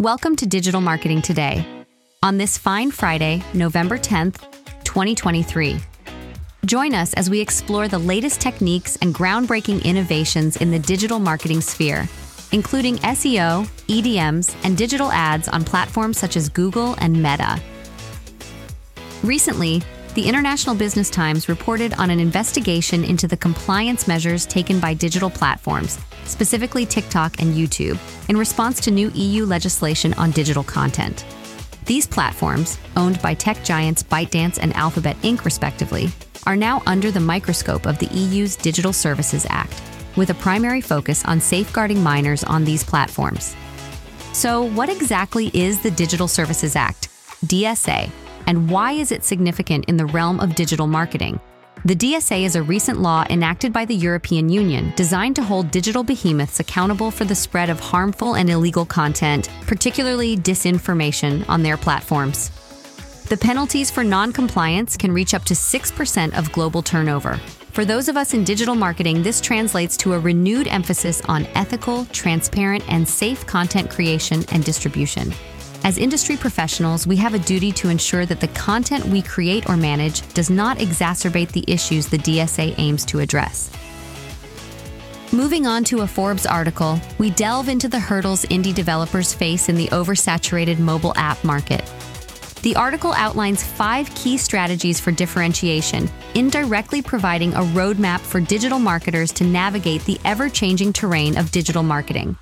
[0.00, 1.64] Welcome to Digital Marketing Today.
[2.20, 4.42] On this fine Friday, November 10th,
[4.82, 5.78] 2023.
[6.66, 11.60] Join us as we explore the latest techniques and groundbreaking innovations in the digital marketing
[11.60, 12.08] sphere,
[12.50, 17.62] including SEO, EDMs, and digital ads on platforms such as Google and Meta.
[19.22, 19.80] Recently,
[20.14, 25.28] the International Business Times reported on an investigation into the compliance measures taken by digital
[25.28, 27.98] platforms, specifically TikTok and YouTube,
[28.28, 31.24] in response to new EU legislation on digital content.
[31.86, 36.08] These platforms, owned by tech giants ByteDance and Alphabet Inc., respectively,
[36.46, 39.82] are now under the microscope of the EU's Digital Services Act,
[40.16, 43.56] with a primary focus on safeguarding minors on these platforms.
[44.32, 47.08] So, what exactly is the Digital Services Act,
[47.46, 48.10] DSA,
[48.46, 51.40] and why is it significant in the realm of digital marketing?
[51.86, 56.02] The DSA is a recent law enacted by the European Union designed to hold digital
[56.02, 62.50] behemoths accountable for the spread of harmful and illegal content, particularly disinformation, on their platforms.
[63.28, 67.38] The penalties for non-compliance can reach up to 6% of global turnover.
[67.72, 72.04] For those of us in digital marketing, this translates to a renewed emphasis on ethical,
[72.06, 75.34] transparent, and safe content creation and distribution.
[75.84, 79.76] As industry professionals, we have a duty to ensure that the content we create or
[79.76, 83.70] manage does not exacerbate the issues the DSA aims to address.
[85.30, 89.74] Moving on to a Forbes article, we delve into the hurdles indie developers face in
[89.74, 91.84] the oversaturated mobile app market.
[92.62, 99.32] The article outlines five key strategies for differentiation, indirectly providing a roadmap for digital marketers
[99.32, 102.38] to navigate the ever changing terrain of digital marketing.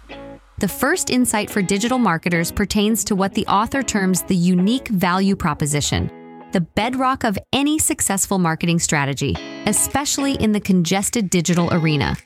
[0.62, 5.34] The first insight for digital marketers pertains to what the author terms the unique value
[5.34, 6.08] proposition,
[6.52, 9.34] the bedrock of any successful marketing strategy,
[9.66, 12.16] especially in the congested digital arena.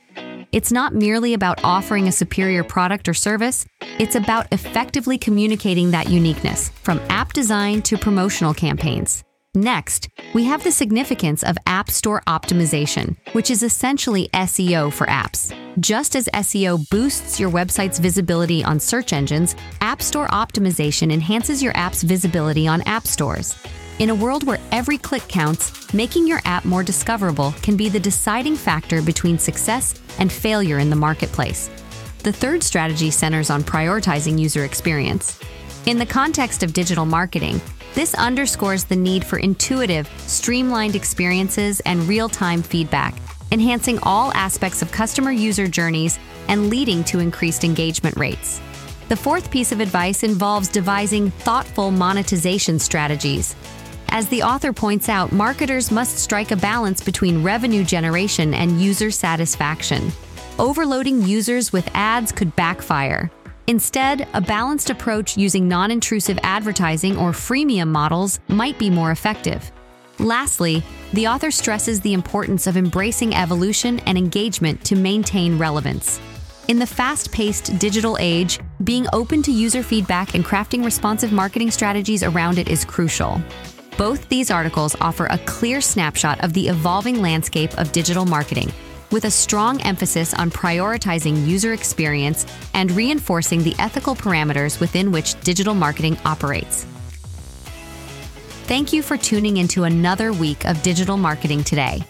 [0.52, 3.64] It's not merely about offering a superior product or service,
[3.98, 9.24] it's about effectively communicating that uniqueness, from app design to promotional campaigns.
[9.54, 15.54] Next, we have the significance of App Store optimization, which is essentially SEO for apps.
[15.80, 21.76] Just as SEO boosts your website's visibility on search engines, App Store optimization enhances your
[21.76, 23.54] app's visibility on app stores.
[23.98, 28.00] In a world where every click counts, making your app more discoverable can be the
[28.00, 31.68] deciding factor between success and failure in the marketplace.
[32.20, 35.38] The third strategy centers on prioritizing user experience.
[35.84, 37.60] In the context of digital marketing,
[37.94, 43.14] this underscores the need for intuitive, streamlined experiences and real time feedback,
[43.52, 46.18] enhancing all aspects of customer user journeys
[46.48, 48.60] and leading to increased engagement rates.
[49.08, 53.54] The fourth piece of advice involves devising thoughtful monetization strategies.
[54.08, 59.10] As the author points out, marketers must strike a balance between revenue generation and user
[59.10, 60.10] satisfaction.
[60.58, 63.30] Overloading users with ads could backfire,
[63.68, 69.72] Instead, a balanced approach using non intrusive advertising or freemium models might be more effective.
[70.18, 70.82] Lastly,
[71.12, 76.20] the author stresses the importance of embracing evolution and engagement to maintain relevance.
[76.68, 81.70] In the fast paced digital age, being open to user feedback and crafting responsive marketing
[81.70, 83.40] strategies around it is crucial.
[83.96, 88.72] Both these articles offer a clear snapshot of the evolving landscape of digital marketing
[89.12, 95.38] with a strong emphasis on prioritizing user experience and reinforcing the ethical parameters within which
[95.40, 96.86] digital marketing operates.
[98.66, 102.02] Thank you for tuning into another week of Digital Marketing Today.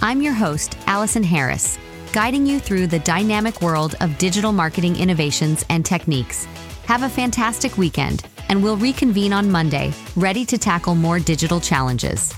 [0.00, 1.78] I'm your host, Allison Harris,
[2.14, 6.46] guiding you through the dynamic world of digital marketing innovations and techniques.
[6.86, 12.32] Have a fantastic weekend, and we'll reconvene on Monday, ready to tackle more digital challenges.